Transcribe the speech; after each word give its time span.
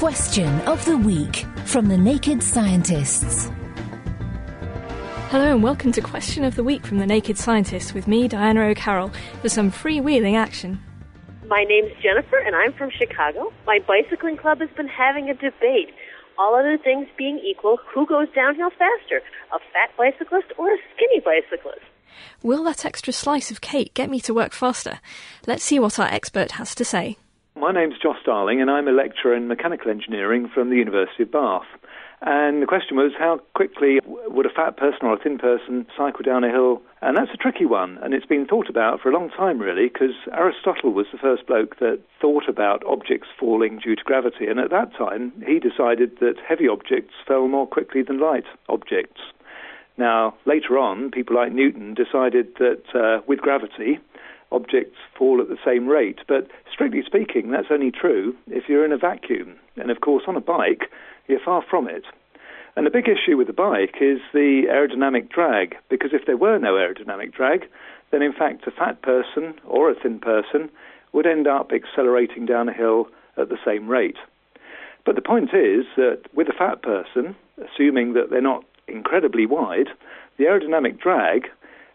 Question 0.00 0.58
of 0.62 0.82
the 0.86 0.96
Week 0.96 1.44
from 1.66 1.88
the 1.88 1.98
Naked 1.98 2.42
Scientists. 2.42 3.50
Hello 5.28 5.52
and 5.52 5.62
welcome 5.62 5.92
to 5.92 6.00
Question 6.00 6.42
of 6.42 6.56
the 6.56 6.64
Week 6.64 6.86
from 6.86 6.96
the 6.96 7.06
Naked 7.06 7.36
Scientists 7.36 7.92
with 7.92 8.08
me, 8.08 8.26
Diana 8.26 8.62
O'Carroll, 8.62 9.12
for 9.42 9.50
some 9.50 9.70
freewheeling 9.70 10.38
action. 10.38 10.80
My 11.48 11.64
name's 11.64 11.92
Jennifer 12.02 12.38
and 12.38 12.56
I'm 12.56 12.72
from 12.72 12.88
Chicago. 12.88 13.52
My 13.66 13.78
bicycling 13.86 14.38
club 14.38 14.60
has 14.60 14.70
been 14.70 14.88
having 14.88 15.28
a 15.28 15.34
debate. 15.34 15.90
All 16.38 16.54
other 16.54 16.78
things 16.78 17.06
being 17.18 17.38
equal, 17.38 17.76
who 17.92 18.06
goes 18.06 18.28
downhill 18.34 18.70
faster, 18.70 19.20
a 19.52 19.58
fat 19.58 19.94
bicyclist 19.98 20.46
or 20.56 20.72
a 20.72 20.78
skinny 20.96 21.20
bicyclist? 21.20 21.84
Will 22.42 22.64
that 22.64 22.86
extra 22.86 23.12
slice 23.12 23.50
of 23.50 23.60
cake 23.60 23.92
get 23.92 24.08
me 24.08 24.18
to 24.20 24.32
work 24.32 24.54
faster? 24.54 24.98
Let's 25.46 25.62
see 25.62 25.78
what 25.78 25.98
our 25.98 26.08
expert 26.08 26.52
has 26.52 26.74
to 26.76 26.86
say. 26.86 27.18
My 27.60 27.72
name's 27.72 27.98
Josh 28.02 28.16
Darling, 28.24 28.62
and 28.62 28.70
I'm 28.70 28.88
a 28.88 28.90
lecturer 28.90 29.34
in 29.34 29.46
mechanical 29.46 29.90
engineering 29.90 30.48
from 30.48 30.70
the 30.70 30.76
University 30.76 31.24
of 31.24 31.30
Bath. 31.30 31.66
And 32.22 32.62
the 32.62 32.66
question 32.66 32.96
was, 32.96 33.12
how 33.18 33.38
quickly 33.54 34.00
would 34.06 34.46
a 34.46 34.50
fat 34.50 34.78
person 34.78 35.00
or 35.02 35.12
a 35.12 35.18
thin 35.18 35.36
person 35.36 35.86
cycle 35.94 36.22
down 36.22 36.42
a 36.42 36.48
hill? 36.48 36.80
And 37.02 37.18
that's 37.18 37.34
a 37.34 37.36
tricky 37.36 37.66
one, 37.66 37.98
and 37.98 38.14
it's 38.14 38.24
been 38.24 38.46
thought 38.46 38.70
about 38.70 39.02
for 39.02 39.10
a 39.10 39.12
long 39.12 39.28
time, 39.28 39.58
really, 39.58 39.88
because 39.88 40.16
Aristotle 40.32 40.94
was 40.94 41.04
the 41.12 41.18
first 41.18 41.46
bloke 41.46 41.78
that 41.80 42.00
thought 42.18 42.48
about 42.48 42.82
objects 42.86 43.28
falling 43.38 43.78
due 43.78 43.94
to 43.94 44.04
gravity. 44.04 44.46
And 44.46 44.58
at 44.58 44.70
that 44.70 44.96
time, 44.96 45.30
he 45.46 45.58
decided 45.58 46.16
that 46.20 46.36
heavy 46.48 46.66
objects 46.66 47.12
fell 47.28 47.46
more 47.46 47.66
quickly 47.66 48.02
than 48.02 48.20
light 48.20 48.46
objects. 48.70 49.20
Now, 49.98 50.34
later 50.46 50.78
on, 50.78 51.10
people 51.10 51.36
like 51.36 51.52
Newton 51.52 51.92
decided 51.92 52.54
that 52.58 52.84
uh, 52.94 53.20
with 53.26 53.40
gravity, 53.40 53.98
objects 54.52 54.98
fall 55.16 55.40
at 55.40 55.48
the 55.48 55.58
same 55.64 55.86
rate. 55.86 56.20
But 56.26 56.48
strictly 56.72 57.02
speaking, 57.04 57.50
that's 57.50 57.70
only 57.70 57.90
true 57.90 58.36
if 58.48 58.68
you're 58.68 58.84
in 58.84 58.92
a 58.92 58.98
vacuum. 58.98 59.56
And 59.76 59.90
of 59.90 60.00
course, 60.00 60.24
on 60.26 60.36
a 60.36 60.40
bike, 60.40 60.90
you're 61.28 61.40
far 61.44 61.62
from 61.68 61.88
it. 61.88 62.04
And 62.76 62.86
the 62.86 62.90
big 62.90 63.08
issue 63.08 63.36
with 63.36 63.46
the 63.46 63.52
bike 63.52 63.96
is 64.00 64.20
the 64.32 64.64
aerodynamic 64.70 65.28
drag, 65.28 65.76
because 65.88 66.10
if 66.12 66.26
there 66.26 66.36
were 66.36 66.58
no 66.58 66.74
aerodynamic 66.74 67.32
drag, 67.32 67.66
then 68.10 68.22
in 68.22 68.32
fact 68.32 68.66
a 68.66 68.70
fat 68.70 69.02
person 69.02 69.54
or 69.66 69.90
a 69.90 69.94
thin 69.94 70.18
person 70.18 70.70
would 71.12 71.26
end 71.26 71.46
up 71.46 71.72
accelerating 71.72 72.46
down 72.46 72.68
a 72.68 72.72
hill 72.72 73.08
at 73.36 73.48
the 73.48 73.58
same 73.64 73.88
rate. 73.88 74.16
But 75.04 75.14
the 75.14 75.22
point 75.22 75.50
is 75.52 75.86
that 75.96 76.22
with 76.34 76.48
a 76.48 76.52
fat 76.52 76.82
person, 76.82 77.34
assuming 77.58 78.12
that 78.14 78.30
they're 78.30 78.40
not 78.40 78.64
incredibly 78.86 79.46
wide, 79.46 79.88
the 80.36 80.44
aerodynamic 80.44 80.98
drag 81.00 81.48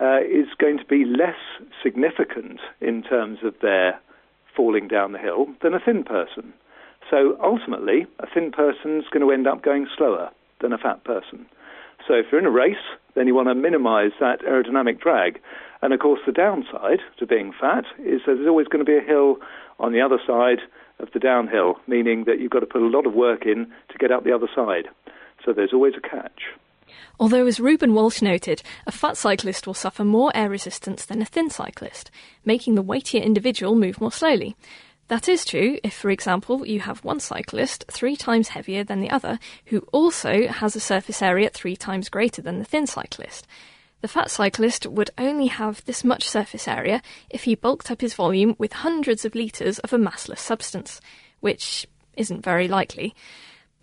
uh, 0.00 0.20
is 0.20 0.46
going 0.58 0.78
to 0.78 0.84
be 0.84 1.04
less 1.04 1.38
significant 1.82 2.60
in 2.80 3.02
terms 3.02 3.38
of 3.42 3.54
their 3.60 3.98
falling 4.56 4.88
down 4.88 5.12
the 5.12 5.18
hill 5.18 5.46
than 5.62 5.74
a 5.74 5.80
thin 5.80 6.04
person. 6.04 6.52
So 7.10 7.36
ultimately, 7.42 8.06
a 8.18 8.26
thin 8.32 8.52
person's 8.52 9.04
going 9.12 9.24
to 9.24 9.32
end 9.32 9.46
up 9.46 9.62
going 9.62 9.86
slower 9.96 10.30
than 10.60 10.72
a 10.72 10.78
fat 10.78 11.04
person. 11.04 11.46
So 12.06 12.14
if 12.14 12.26
you're 12.30 12.40
in 12.40 12.46
a 12.46 12.50
race, 12.50 12.76
then 13.14 13.26
you 13.26 13.34
want 13.34 13.48
to 13.48 13.54
minimize 13.54 14.12
that 14.20 14.40
aerodynamic 14.42 15.00
drag. 15.00 15.40
And 15.82 15.92
of 15.92 16.00
course, 16.00 16.20
the 16.26 16.32
downside 16.32 17.00
to 17.18 17.26
being 17.26 17.52
fat 17.58 17.84
is 17.98 18.20
that 18.26 18.34
there's 18.34 18.48
always 18.48 18.68
going 18.68 18.84
to 18.84 18.90
be 18.90 18.96
a 18.96 19.06
hill 19.06 19.36
on 19.78 19.92
the 19.92 20.00
other 20.00 20.18
side 20.26 20.58
of 20.98 21.08
the 21.12 21.20
downhill, 21.20 21.76
meaning 21.86 22.24
that 22.24 22.40
you've 22.40 22.50
got 22.50 22.60
to 22.60 22.66
put 22.66 22.82
a 22.82 22.86
lot 22.86 23.06
of 23.06 23.14
work 23.14 23.46
in 23.46 23.66
to 23.90 23.98
get 23.98 24.10
up 24.10 24.24
the 24.24 24.34
other 24.34 24.48
side. 24.54 24.88
So 25.44 25.52
there's 25.52 25.72
always 25.72 25.94
a 25.96 26.00
catch. 26.00 26.42
Although, 27.20 27.46
as 27.46 27.60
Reuben 27.60 27.94
Walsh 27.94 28.22
noted, 28.22 28.62
a 28.86 28.92
fat 28.92 29.16
cyclist 29.16 29.66
will 29.66 29.74
suffer 29.74 30.04
more 30.04 30.30
air 30.34 30.48
resistance 30.48 31.04
than 31.04 31.22
a 31.22 31.26
thin 31.26 31.50
cyclist, 31.50 32.10
making 32.44 32.74
the 32.74 32.82
weightier 32.82 33.22
individual 33.22 33.74
move 33.74 34.00
more 34.00 34.12
slowly. 34.12 34.56
That 35.08 35.28
is 35.28 35.44
true 35.44 35.78
if, 35.82 35.94
for 35.94 36.10
example, 36.10 36.66
you 36.66 36.80
have 36.80 37.02
one 37.02 37.18
cyclist 37.18 37.84
three 37.90 38.14
times 38.14 38.48
heavier 38.48 38.84
than 38.84 39.00
the 39.00 39.10
other 39.10 39.38
who 39.66 39.78
also 39.90 40.48
has 40.48 40.76
a 40.76 40.80
surface 40.80 41.22
area 41.22 41.48
three 41.48 41.76
times 41.76 42.10
greater 42.10 42.42
than 42.42 42.58
the 42.58 42.64
thin 42.64 42.86
cyclist. 42.86 43.46
The 44.00 44.08
fat 44.08 44.30
cyclist 44.30 44.86
would 44.86 45.10
only 45.16 45.46
have 45.46 45.84
this 45.86 46.04
much 46.04 46.28
surface 46.28 46.68
area 46.68 47.02
if 47.30 47.44
he 47.44 47.54
bulked 47.54 47.90
up 47.90 48.02
his 48.02 48.14
volume 48.14 48.54
with 48.58 48.72
hundreds 48.74 49.24
of 49.24 49.34
litres 49.34 49.78
of 49.80 49.92
a 49.92 49.98
massless 49.98 50.38
substance, 50.38 51.00
which 51.40 51.86
isn't 52.16 52.44
very 52.44 52.68
likely. 52.68 53.14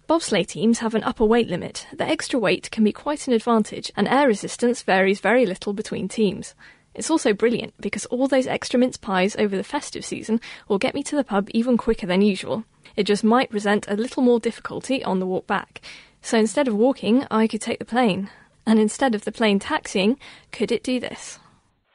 Bobsleigh 0.07 0.45
teams 0.45 0.79
have 0.79 0.93
an 0.93 1.03
upper 1.03 1.25
weight 1.25 1.47
limit. 1.47 1.87
The 1.91 2.07
extra 2.07 2.37
weight 2.39 2.69
can 2.69 2.83
be 2.83 2.91
quite 2.91 3.27
an 3.27 3.33
advantage, 3.33 3.91
and 3.95 4.07
air 4.07 4.27
resistance 4.27 4.83
varies 4.83 5.19
very 5.19 5.47
little 5.47 5.73
between 5.73 6.07
teams. 6.07 6.53
It's 6.93 7.09
also 7.09 7.33
brilliant 7.33 7.73
because 7.79 8.05
all 8.05 8.27
those 8.27 8.45
extra 8.45 8.79
mince 8.79 8.97
pies 8.97 9.35
over 9.37 9.57
the 9.57 9.63
festive 9.63 10.05
season 10.05 10.39
will 10.67 10.77
get 10.77 10.93
me 10.93 11.01
to 11.03 11.15
the 11.15 11.23
pub 11.23 11.49
even 11.55 11.75
quicker 11.75 12.05
than 12.05 12.21
usual. 12.21 12.65
It 12.95 13.05
just 13.05 13.23
might 13.23 13.49
present 13.49 13.87
a 13.87 13.95
little 13.95 14.21
more 14.21 14.39
difficulty 14.39 15.03
on 15.03 15.19
the 15.19 15.25
walk 15.25 15.47
back. 15.47 15.81
So 16.21 16.37
instead 16.37 16.67
of 16.67 16.75
walking, 16.75 17.25
I 17.31 17.47
could 17.47 17.61
take 17.61 17.79
the 17.79 17.85
plane. 17.85 18.29
And 18.67 18.79
instead 18.79 19.15
of 19.15 19.25
the 19.25 19.31
plane 19.31 19.57
taxiing, 19.57 20.19
could 20.51 20.71
it 20.71 20.83
do 20.83 20.99
this? 20.99 21.39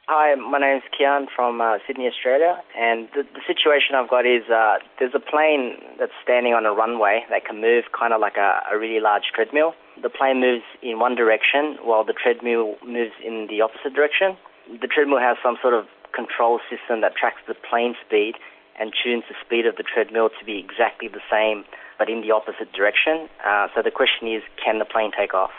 Hi, 0.09 0.33
my 0.33 0.57
name's 0.57 0.81
Kian 0.89 1.27
from 1.29 1.61
uh, 1.61 1.77
Sydney, 1.85 2.07
Australia, 2.09 2.57
and 2.75 3.07
the, 3.13 3.21
the 3.21 3.45
situation 3.45 3.93
I've 3.93 4.09
got 4.09 4.25
is 4.25 4.49
uh, 4.49 4.81
there's 4.97 5.13
a 5.13 5.21
plane 5.21 5.77
that's 6.01 6.17
standing 6.25 6.57
on 6.57 6.65
a 6.65 6.73
runway 6.73 7.21
that 7.29 7.45
can 7.45 7.61
move 7.61 7.85
kind 7.93 8.11
of 8.11 8.19
like 8.19 8.35
a, 8.35 8.65
a 8.73 8.79
really 8.81 8.99
large 8.99 9.29
treadmill. 9.29 9.77
The 10.01 10.09
plane 10.09 10.41
moves 10.41 10.65
in 10.81 10.97
one 10.97 11.13
direction 11.13 11.77
while 11.85 12.03
the 12.03 12.17
treadmill 12.17 12.81
moves 12.81 13.13
in 13.23 13.45
the 13.45 13.61
opposite 13.61 13.93
direction. 13.93 14.41
The 14.73 14.89
treadmill 14.89 15.21
has 15.21 15.37
some 15.37 15.61
sort 15.61 15.77
of 15.77 15.85
control 16.17 16.59
system 16.65 17.01
that 17.05 17.13
tracks 17.13 17.45
the 17.47 17.53
plane 17.53 17.93
speed 18.01 18.41
and 18.81 18.89
tunes 18.97 19.29
the 19.29 19.37
speed 19.37 19.69
of 19.69 19.77
the 19.77 19.85
treadmill 19.85 20.33
to 20.33 20.43
be 20.43 20.57
exactly 20.57 21.13
the 21.13 21.21
same 21.29 21.63
but 22.01 22.09
in 22.09 22.25
the 22.25 22.33
opposite 22.33 22.73
direction. 22.73 23.29
Uh, 23.45 23.69
so 23.77 23.85
the 23.85 23.93
question 23.93 24.25
is, 24.25 24.41
can 24.57 24.79
the 24.81 24.89
plane 24.89 25.13
take 25.13 25.37
off? 25.37 25.53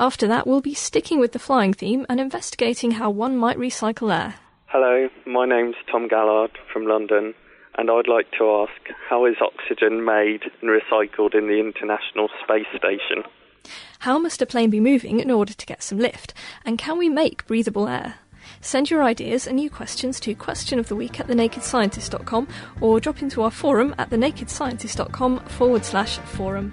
After 0.00 0.26
that, 0.28 0.46
we'll 0.46 0.62
be 0.62 0.72
sticking 0.72 1.20
with 1.20 1.32
the 1.32 1.38
flying 1.38 1.74
theme 1.74 2.06
and 2.08 2.18
investigating 2.18 2.92
how 2.92 3.10
one 3.10 3.36
might 3.36 3.58
recycle 3.58 4.10
air. 4.10 4.36
Hello, 4.66 5.08
my 5.26 5.46
name's 5.46 5.76
Tom 5.90 6.08
Gallard 6.08 6.52
from 6.72 6.86
London, 6.86 7.34
and 7.76 7.90
I'd 7.90 8.08
like 8.08 8.30
to 8.38 8.66
ask 8.66 8.96
how 9.08 9.26
is 9.26 9.36
oxygen 9.42 10.04
made 10.04 10.44
and 10.62 10.70
recycled 10.70 11.34
in 11.34 11.48
the 11.48 11.60
International 11.60 12.28
Space 12.42 12.66
Station? 12.76 13.24
How 14.00 14.18
must 14.18 14.40
a 14.40 14.46
plane 14.46 14.70
be 14.70 14.80
moving 14.80 15.20
in 15.20 15.30
order 15.30 15.52
to 15.52 15.66
get 15.66 15.82
some 15.82 15.98
lift? 15.98 16.32
And 16.64 16.78
can 16.78 16.96
we 16.96 17.10
make 17.10 17.46
breathable 17.46 17.86
air? 17.86 18.14
Send 18.62 18.90
your 18.90 19.02
ideas 19.02 19.46
and 19.46 19.56
new 19.56 19.68
questions 19.68 20.18
to 20.20 20.34
question 20.34 20.78
of 20.78 20.88
the 20.88 20.96
week 20.96 21.20
at 21.20 21.26
thenakedscientist.com 21.26 22.48
or 22.80 23.00
drop 23.00 23.20
into 23.20 23.42
our 23.42 23.50
forum 23.50 23.94
at 23.98 24.08
thenakedscientist.com 24.08 25.40
forward 25.40 25.84
slash 25.84 26.16
forum. 26.18 26.72